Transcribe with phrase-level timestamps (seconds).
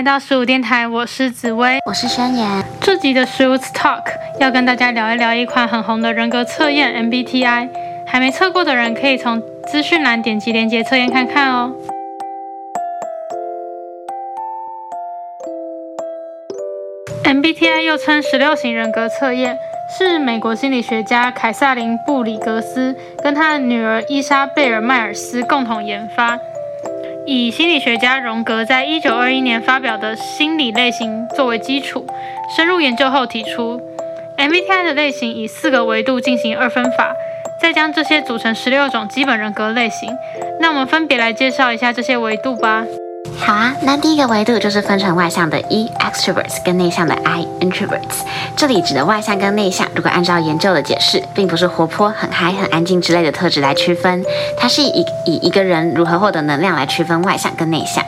[0.00, 2.64] 来到十五电台，我是紫薇，我是宣言。
[2.80, 4.02] 这集的十五 Talk
[4.38, 7.68] 要跟大家聊一聊一款很红的人格测验 MBTI，
[8.06, 11.74] 还没测过的人可以从资讯栏点击链接测验看看哦。
[17.24, 19.58] MBTI 又称十六型人格测验，
[19.98, 26.38] 是美国心理学家凯撒琳·布里格斯跟他的女儿伊莎贝尔·迈尔斯共同研发。
[27.26, 32.06] 以心理学家荣格在一九二一年发表的心理类型作为基础，
[32.56, 33.80] 深入研究后提出
[34.36, 37.14] ，MBTI 的类型以四个维度进行二分法，
[37.60, 40.10] 再将这些组成十六种基本人格类型。
[40.60, 42.84] 那我们分别来介绍一下这些维度吧。
[43.42, 48.22] 好啊，那第一个维度就是分成外向的 E extroverts 跟内向的 I introverts。
[48.54, 54.22] 这里指的外向跟内向，如果按照研究的解释，并不是活泼、很嗨、很安静之类的特质来区分，
[54.56, 58.04] 它是以以一个人如何获得能量来区分外向跟内向。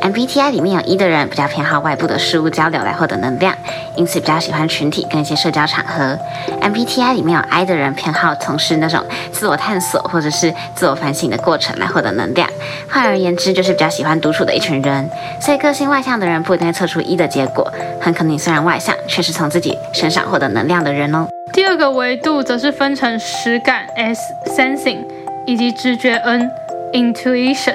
[0.00, 3.54] MBTI 里面有 E 的人比较偏好外部的事物交流来获得能量，
[3.96, 6.18] 因此比较喜欢群体跟一些社交场合。
[6.62, 12.48] MBTI 里面有 I 的人偏好从事那种自我探索或者是自我反省的过程来获得能量。
[12.88, 15.08] 换而言之，就是比较喜欢独处的一群人。
[15.38, 17.70] 所以个性外向的人不一定测出 E 的结果，
[18.00, 21.26] 很可能虽然外向，却是从自己身上获得能量的人哦。
[21.52, 25.04] 第二个维度则是分成实感 S sensing
[25.46, 26.50] 以及直觉 N
[26.94, 27.74] intuition。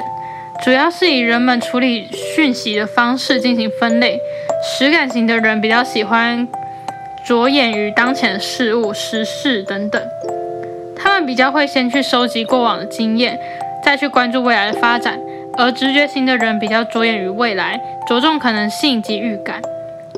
[0.65, 4.19] 主要是以人们处理讯息的方式进行分类。
[4.63, 6.47] 实感型的人比较喜欢
[7.23, 10.01] 着眼于当前的事物、时事等等，
[10.95, 13.39] 他们比较会先去收集过往的经验，
[13.83, 15.19] 再去关注未来的发展。
[15.55, 19.61] 而直觉型的人比较着眼于未来，着重可能性及预感，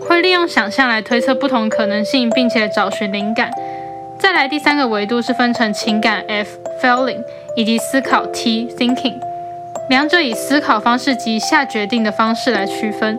[0.07, 3.51] 会利用想象来推测不同可能性，并且找寻灵感。
[4.17, 7.21] 再来第三个维度是分成情感 F feeling
[7.57, 9.26] 以及思考 T thinking。
[9.89, 13.17] 两者以思考方式及下决定的方式来区分。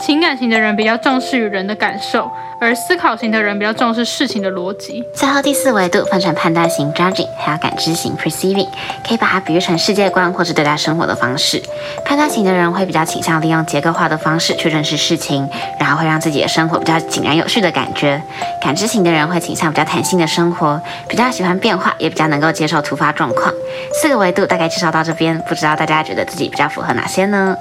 [0.00, 5.04] 情感型的人比较重视与人的感受，而思考型的人比较重视事情的逻辑。
[5.14, 8.66] 最后第四维度分成判断型 judging，还有感知型 perceiving，
[9.06, 11.62] 可以把它比喻成世界观或是对待生活的方式。
[12.04, 18.20] 判断型的人会比较倾向利用结构化的方式去认识事情，然后会让自己的生活比较井然有序的感觉。
[18.60, 23.52] 感知型的人会倾向比较弹性的生活，比较喜欢变化，也比较能够接受突发状况。
[24.00, 27.56] 四个维度大概介绍到这边，不知道大家觉得自己比较符合哪些呢？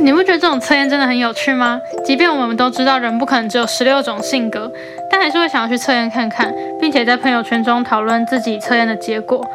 [0.00, 1.80] 你不觉得这种测验真的很有趣吗？
[2.02, 4.70] 即便我们都知道人不可能只有十六种性格，
[5.10, 9.46] 但还是会想要去测验看看，并且在朋友圈中讨论自己测验的结果。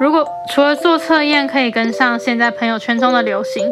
[0.00, 3.62] 如果除了做测验可以跟上现在朋友圈中的流行，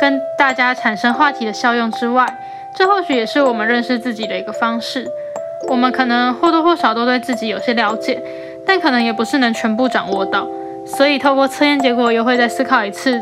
[0.00, 2.26] 跟大家产生话题的效用之外，
[2.74, 5.06] 这或许也是我们认识自己的一个方式。
[5.68, 8.20] 我们可能或多或少都对自己有些了解，
[8.66, 10.48] 但可能也不是能全部掌握到。
[10.86, 13.20] 所以透过测验结果，又会再思考一次。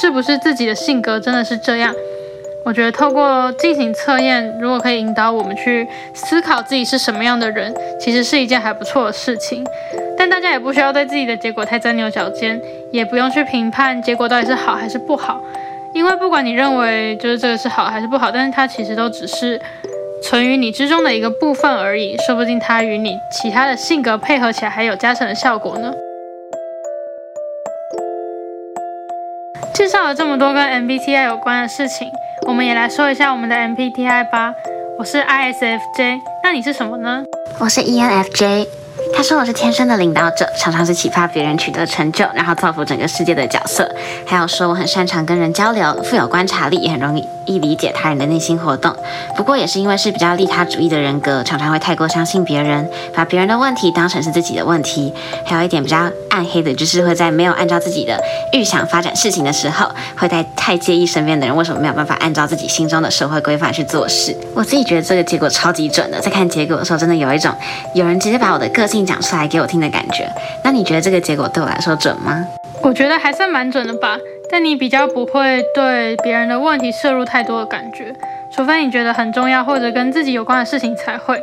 [0.00, 1.94] 是不是自己的性格真的是这样？
[2.64, 9.64] 我觉得透过进行测验，如果可以引导我们去思考自己是什么样的人，其实是一件还不错的事情。
[10.18, 12.60] 但大家也不需要对自己的结果太钻牛角尖，
[12.92, 15.40] 也不用去评判结果到底是好还是不好，
[15.94, 19.58] 因为不管你认为就是这个是好还是不好，但是它其实都只是
[20.22, 25.90] 存于你之中的一个部分而已，说不定它与你其他的性格配合起来还有加成的效果呢。
[29.78, 32.10] 介绍了这么多跟 MBTI 有关的事情，
[32.48, 34.52] 我们也来说一下我们的 MBTI 吧。
[34.98, 37.22] 我是 ISFJ，那你是什么呢？
[37.60, 38.66] 我是 ENFJ。
[39.14, 43.88] 他说我是天生的领导者，常常是启发别人取得成就，然后造福整个世界的角色。
[44.26, 48.94] 还有说我很擅长跟人交流，富有观察力，也很容易易理解他人的内心活动。
[49.36, 55.12] 不过也是因为是比较利他主义的人格，常常会太过相信别人，把别人的问题当成是自己的问题。
[55.44, 58.22] 还有一点比较暗黑的，就是会在没有按照自己的
[58.52, 64.36] 预想发展事情的时候，会在太介意身边的人为什么没有办法按照自己心中的社会规范去做事。
[64.54, 67.52] 我自己觉得这个结果超级准的，在看结果的时候，真的有一种
[67.94, 68.98] 有人直接把我的个性。
[69.08, 70.30] 讲出来给我听的感觉，
[70.62, 72.44] 那你觉得这个结果对我来说准吗？
[72.82, 74.18] 我觉得还算蛮准的吧，
[74.50, 78.12] 但你比较不会对别人的问题摄入太多的感觉，
[78.50, 81.40] 除非你觉得很重要或者跟自己有关的事情才会。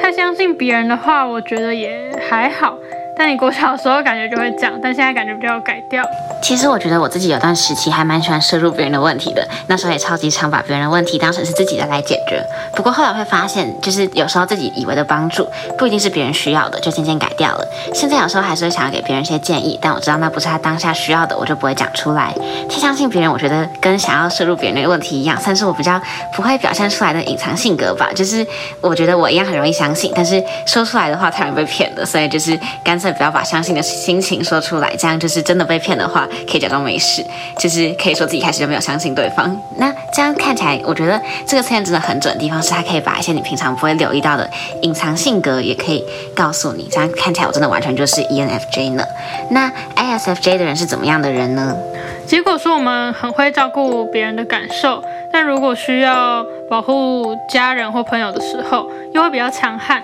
[0.00, 2.78] 太相信别人的话，我觉得也还好。
[3.14, 6.04] 但你国小的时候感觉就会讲，但现在感觉比较改掉。
[6.42, 12.42] 其实我觉得我自己有段时期还蛮喜欢摄入别人的问题的，那时候也超级常把别人的问题当成是自己的来解决。
[12.74, 15.46] 不过后来会发现，就是有时候自己以为的帮助
[15.78, 17.66] 不一定是别人需要的，就渐渐改掉了。
[17.94, 22.34] 现在有时候还是会想要给别人一些建议，但我知道那不是他当下需要的，我就不会讲出来。
[22.68, 26.00] 太相信别人，我觉得跟想要摄入别人的问题一样，算是我比较
[26.34, 28.10] 不会表现出来的隐藏性格吧。
[28.14, 28.44] 就是
[28.80, 33.01] 我觉得我一样很容易相信，但是说出来的话太容易被骗了，所以就是干。
[33.02, 37.24] 脆不要把相信的心情说出来，这样就是真的被骗的话，可以假装没事，
[37.58, 39.54] 就是可以说自己开始就没有相信对方。
[39.76, 44.48] 那这样看起来，我觉得这个测验真的很准的地方是，它可以把一些你平常不会留意到的
[44.82, 46.04] 隐藏性格也可以
[46.34, 46.88] 告诉你。
[46.90, 49.04] 这样看起来，我真的完全就是 ENFJ 呢。
[49.50, 51.76] 那 ISFJ 的人是怎么样的人呢？
[52.24, 55.02] 结果说我们很会照顾别人的感受，
[55.32, 60.00] 但如果需要保护家人或朋友的时候，又会比较强悍。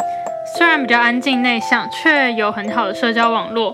[0.56, 3.72] 虽然比较安静内向，却有很好的社交网络。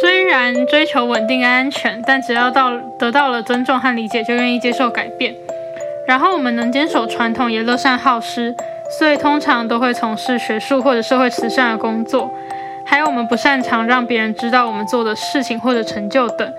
[0.00, 5.34] 虽然追求稳定安全，但只要到得到了尊重和理解，就愿意接受改变。
[6.06, 8.54] 然后我们能坚守传统，也乐善好施，
[8.98, 12.30] 所以通常都会从事学术或者社会慈善的工作。
[12.86, 16.52] 还有我们不擅长让别人知道我们做的事情或者成就等。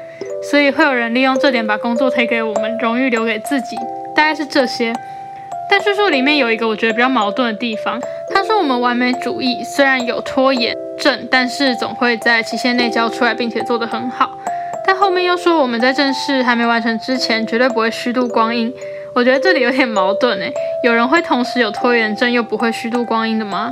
[0.49, 3.75] 所以会有人利用这点把工作推给我们，荣誉留给自己，
[4.15, 4.93] 大概是这些。
[5.69, 7.99] 但叙述里面有一个我觉得比较矛盾的地方，
[8.57, 14.29] 我们完美主义虽然有拖延症，但是总会在期限内交出来，并且做得很好。
[14.87, 18.71] 但后面又说我们在正事还没完成之前，绝对不会虚度光阴。
[19.13, 20.51] 我觉得这里有点矛盾诶，
[20.83, 23.71] 有人会同时有拖延症又不会虚度光阴的吗？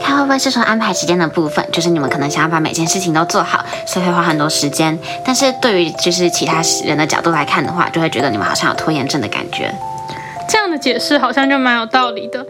[0.00, 4.98] 他会不会是从安排时间的部分，就是你们可能想要把每件事情都做好，所以会花很多时间。
[5.24, 9.70] 但是对于就是其他人的角度来看的话，就会觉得你们好像有拖延症的感觉。
[10.48, 12.44] 这样的解释好像就蛮有道理的。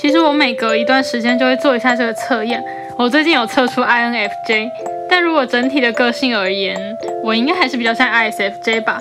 [0.00, 2.62] 其实我每隔一段时间就会做一下这个测验。
[2.96, 4.70] 我最近有测出 INFJ，
[5.10, 9.00] 但如果整体的个性而言，我应该还是比较像 ISFJ 吧。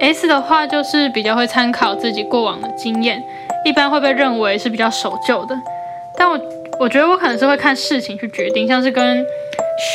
[0.00, 3.22] S 的话就是比较会参考自己过往的经验，
[3.64, 5.56] 一般会被认为是比较守旧的。
[6.18, 6.38] 但我
[6.78, 9.24] 我觉得我可能是会看事情去决定，像是跟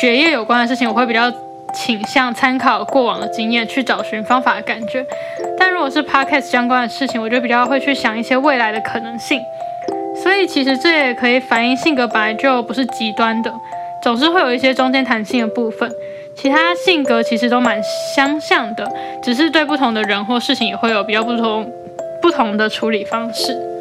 [0.00, 1.30] 学业有关的事情，我会比较
[1.72, 5.06] 倾向参考过往的经验去找寻方法的感觉。
[5.56, 9.40] 但如果是 Podcast 相关的事情，我就比较会去想一些未来的可能性。
[10.24, 13.52] 所以其实这也可以反映性格本来就不是极端的，
[14.02, 15.92] 总是会有一些中间弹性的部分。
[16.34, 17.78] 其他性格其实都蛮
[18.16, 18.90] 相像的，
[19.22, 21.70] 只是对不同的人或事情也会有比较不同
[22.22, 23.73] 不同的处理方式。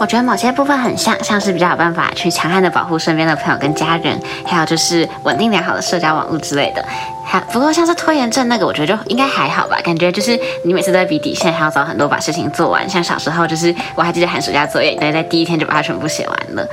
[0.00, 6.82] 我觉得某些部分很像，像是比较有办法去强悍的保护身边的朋友跟家人，还有就是稳定良好的社交网络之类的。
[7.22, 9.78] 还不过像是拖延症那个，我觉得就应该还好吧。
[9.84, 12.88] 感觉就是你每次都在比底线，还要早很多把事情做完。
[12.88, 16.66] 像小时候就是我还记得寒暑假作业，都在第一天就把它全部写完了。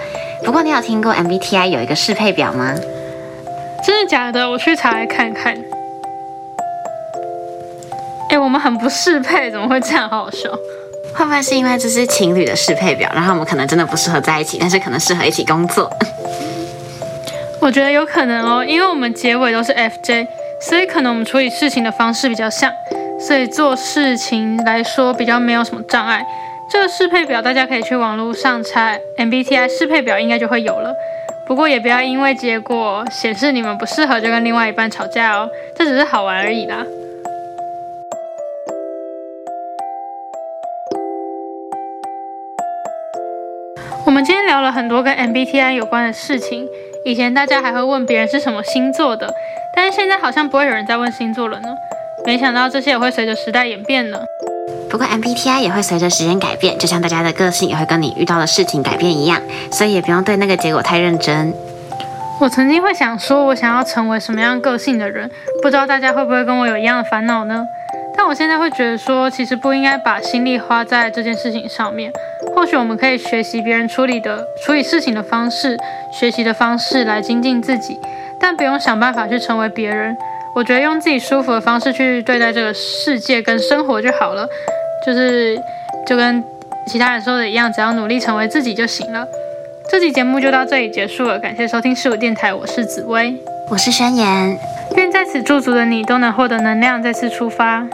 [0.46, 2.74] 不过你有听过 MBTI 有一个适配表吗？
[3.86, 4.50] 真的假的？
[4.50, 5.54] 我去查来看看。
[8.30, 10.08] 哎，我们很不适配，怎么会这样？
[10.10, 10.50] 好好笑。
[11.18, 15.92] 会不会是因为这是情侣的适配表，然后我们可能真的不适合在一起，但是可能适合一起工作？
[17.60, 20.28] 我觉得有可能哦，因为我们结尾都是 FJ，
[20.62, 22.72] 所以可能我们处理事情的方式比较像，
[23.20, 26.24] 所以做事情来说比较没有什么障碍。
[26.72, 30.94] 这个适配表大家可以去网络上查 MBTI 适配表，应该就会有了。
[31.48, 36.86] 不过也不要因为结果显示你们不适合就跟另外一半吵架哦，这只是好玩而已啦。
[44.18, 46.68] 们今天聊了很多跟 MBTI 有关的事情，
[47.06, 49.32] 以前大家还会问别人是什么星座的，
[49.76, 51.68] 但是现在好像不会有人再问星座了呢。
[52.26, 54.18] 没想到这些也会随着时代演变呢。
[54.90, 59.40] 不过 MBTI 也会随着时间改变，就像大家的个性也会跟你遇到的事情改变一样，
[59.72, 61.54] 所以也不用对那个结果太认真。
[62.42, 65.30] 我曾经会想说，我想要成为什么样个性的人，
[65.62, 67.64] 不知道大家会不会跟我有一样的烦恼呢？
[68.18, 72.12] 但我现在会觉得说，其实不应该把心力花在这件事情上面。
[72.58, 75.78] 或许我们可以学习别人处理的处理事情的方式，
[76.12, 78.00] 学习的方式来精进自己，
[78.40, 80.18] 但不用想办法去成为别人。
[80.56, 84.50] 我觉得用自己舒服的方式去对待这个世界跟生活就好了。
[85.06, 85.56] 就是
[86.08, 86.44] 就跟
[86.88, 89.28] 其他人说的一样，只要努力成为自己就行了。
[89.88, 93.36] 这期节目就到这里结束了，感谢收听十五电台，我是紫薇，
[93.70, 94.58] 我是宣言，
[94.96, 97.88] 愿在此驻足的你都能获得能量，再次出发。